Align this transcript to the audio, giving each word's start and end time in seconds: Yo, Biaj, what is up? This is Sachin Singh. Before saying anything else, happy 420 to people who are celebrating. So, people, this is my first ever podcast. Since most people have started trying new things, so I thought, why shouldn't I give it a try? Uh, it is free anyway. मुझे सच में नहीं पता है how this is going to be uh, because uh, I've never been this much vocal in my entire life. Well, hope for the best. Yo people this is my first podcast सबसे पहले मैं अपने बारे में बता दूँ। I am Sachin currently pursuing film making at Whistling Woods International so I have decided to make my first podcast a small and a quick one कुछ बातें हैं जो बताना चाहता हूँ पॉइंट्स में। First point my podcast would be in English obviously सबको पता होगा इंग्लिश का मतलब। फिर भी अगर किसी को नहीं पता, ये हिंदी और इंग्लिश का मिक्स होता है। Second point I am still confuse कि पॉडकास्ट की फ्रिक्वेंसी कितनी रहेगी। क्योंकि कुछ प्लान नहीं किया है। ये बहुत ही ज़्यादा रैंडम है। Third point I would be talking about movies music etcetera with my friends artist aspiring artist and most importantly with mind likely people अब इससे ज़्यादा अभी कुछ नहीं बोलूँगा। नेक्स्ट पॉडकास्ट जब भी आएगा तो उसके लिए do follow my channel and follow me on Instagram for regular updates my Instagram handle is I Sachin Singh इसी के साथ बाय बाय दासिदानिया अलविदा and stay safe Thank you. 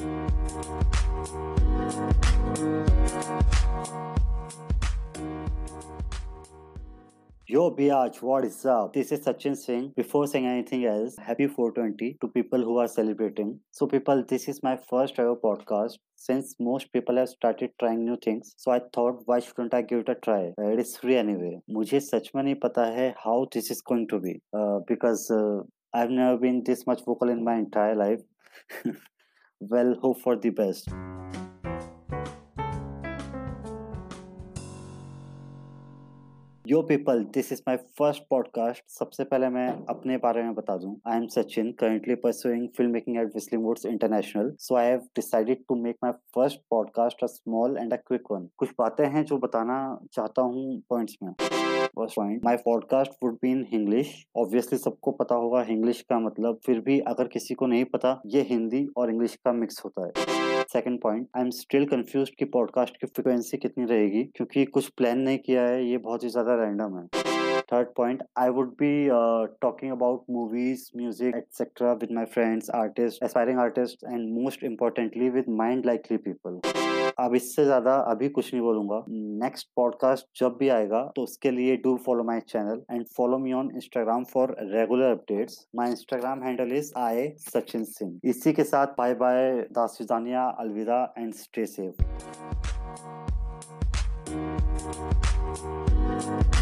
Yo, 0.00 0.06
Biaj, 7.70 8.22
what 8.22 8.44
is 8.44 8.64
up? 8.64 8.94
This 8.94 9.12
is 9.12 9.20
Sachin 9.20 9.54
Singh. 9.54 9.92
Before 9.96 10.26
saying 10.26 10.46
anything 10.46 10.86
else, 10.86 11.18
happy 11.18 11.48
420 11.48 12.16
to 12.22 12.28
people 12.28 12.62
who 12.62 12.78
are 12.78 12.88
celebrating. 12.88 13.60
So, 13.72 13.86
people, 13.86 14.24
this 14.26 14.48
is 14.48 14.62
my 14.62 14.78
first 14.88 15.18
ever 15.18 15.36
podcast. 15.36 15.98
Since 16.14 16.56
most 16.58 16.90
people 16.94 17.16
have 17.16 17.28
started 17.28 17.72
trying 17.78 18.06
new 18.06 18.16
things, 18.16 18.54
so 18.56 18.70
I 18.70 18.80
thought, 18.94 19.20
why 19.26 19.40
shouldn't 19.40 19.74
I 19.74 19.82
give 19.82 19.98
it 19.98 20.08
a 20.08 20.14
try? 20.14 20.54
Uh, 20.58 20.68
it 20.68 20.78
is 20.78 20.96
free 20.96 21.16
anyway. 21.16 21.60
मुझे 21.70 22.00
सच 22.00 22.30
में 22.36 22.42
नहीं 22.42 22.54
पता 22.64 22.84
है 22.96 23.14
how 23.26 23.46
this 23.52 23.70
is 23.70 23.82
going 23.82 24.06
to 24.14 24.20
be 24.20 24.40
uh, 24.54 24.78
because 24.88 25.30
uh, 25.30 25.60
I've 25.92 26.10
never 26.10 26.38
been 26.38 26.62
this 26.64 26.86
much 26.86 27.04
vocal 27.04 27.28
in 27.28 27.44
my 27.44 27.56
entire 27.56 27.94
life. 27.94 28.22
Well, 29.60 29.94
hope 30.00 30.20
for 30.20 30.36
the 30.36 30.50
best. 30.50 30.88
Yo 36.70 36.80
people 36.88 37.22
this 37.34 37.50
is 37.52 37.60
my 37.68 37.76
first 37.98 38.22
podcast 38.30 38.82
सबसे 38.88 39.24
पहले 39.24 39.48
मैं 39.48 39.66
अपने 39.88 40.16
बारे 40.16 40.42
में 40.42 40.54
बता 40.54 40.76
दूँ। 40.76 40.94
I 41.08 41.16
am 41.16 41.26
Sachin 41.26 41.70
currently 41.80 42.14
pursuing 42.14 42.68
film 42.76 42.90
making 42.92 43.16
at 43.18 43.34
Whistling 43.34 43.64
Woods 43.64 43.86
International 43.86 44.52
so 44.58 44.74
I 44.74 44.86
have 44.86 45.00
decided 45.16 45.64
to 45.68 45.74
make 45.76 45.96
my 46.04 46.12
first 46.34 46.60
podcast 46.70 47.24
a 47.24 47.26
small 47.26 47.76
and 47.78 47.92
a 47.92 47.96
quick 47.96 48.30
one 48.32 48.48
कुछ 48.56 48.70
बातें 48.78 49.04
हैं 49.06 49.24
जो 49.24 49.38
बताना 49.38 49.80
चाहता 50.12 50.42
हूँ 50.42 50.80
पॉइंट्स 50.90 51.16
में। 51.22 51.32
First 51.32 52.16
point 52.16 52.44
my 52.44 52.56
podcast 52.56 53.12
would 53.24 53.34
be 53.42 53.50
in 53.50 53.66
English 53.72 54.14
obviously 54.36 54.78
सबको 54.78 55.10
पता 55.12 55.34
होगा 55.34 55.62
इंग्लिश 55.70 56.00
का 56.10 56.18
मतलब। 56.20 56.60
फिर 56.66 56.80
भी 56.80 56.98
अगर 57.08 57.28
किसी 57.28 57.54
को 57.54 57.66
नहीं 57.66 57.84
पता, 57.84 58.20
ये 58.26 58.46
हिंदी 58.50 58.86
और 58.96 59.10
इंग्लिश 59.10 59.34
का 59.44 59.52
मिक्स 59.52 59.84
होता 59.84 60.06
है। 60.06 60.38
Second 60.72 61.00
point 61.02 61.26
I 61.36 61.42
am 61.42 61.50
still 61.50 61.84
confuse 61.86 62.30
कि 62.38 62.44
पॉडकास्ट 62.44 62.96
की 62.96 63.06
फ्रिक्वेंसी 63.06 63.56
कितनी 63.56 63.84
रहेगी। 63.84 64.22
क्योंकि 64.36 64.64
कुछ 64.64 64.88
प्लान 64.88 65.20
नहीं 65.20 65.38
किया 65.38 65.62
है। 65.62 65.84
ये 65.84 65.98
बहुत 65.98 66.24
ही 66.24 66.28
ज़्यादा 66.28 66.54
रैंडम 66.60 66.98
है। 66.98 67.06
Third 67.72 67.88
point 67.96 68.22
I 68.38 68.48
would 68.50 68.70
be 68.78 68.92
talking 69.62 69.92
about 69.92 70.24
movies 70.30 70.90
music 70.96 71.36
etcetera 71.36 71.92
with 71.92 72.12
my 72.14 72.24
friends 72.34 72.70
artist 72.74 73.22
aspiring 73.24 73.58
artist 73.60 74.04
and 74.04 74.28
most 74.34 74.64
importantly 74.64 75.28
with 75.30 75.48
mind 75.58 75.86
likely 75.86 76.16
people 76.18 76.60
अब 77.18 77.34
इससे 77.34 77.64
ज़्यादा 77.64 77.94
अभी 78.10 78.28
कुछ 78.28 78.52
नहीं 78.52 78.62
बोलूँगा। 78.62 79.02
नेक्स्ट 79.44 79.68
पॉडकास्ट 79.76 80.26
जब 80.40 80.56
भी 80.58 80.68
आएगा 80.68 81.02
तो 81.16 81.22
उसके 81.22 81.50
लिए 81.50 81.76
do 81.84 81.96
follow 82.06 82.24
my 82.24 82.40
channel 82.48 82.82
and 82.90 83.04
follow 83.16 83.38
me 83.38 83.52
on 83.52 83.70
Instagram 83.74 84.24
for 84.32 84.54
regular 84.62 85.10
updates 85.10 85.66
my 85.76 85.90
Instagram 85.90 86.42
handle 86.42 86.72
is 86.76 86.92
I 86.98 87.28
Sachin 87.40 87.84
Singh 87.86 88.18
इसी 88.24 88.52
के 88.52 88.64
साथ 88.64 88.96
बाय 88.98 89.14
बाय 89.14 89.52
दासिदानिया 89.72 90.46
अलविदा 90.60 91.02
and 91.18 91.32
stay 91.34 91.66
safe 91.66 92.59
Thank 94.30 94.60
you. 96.54 96.59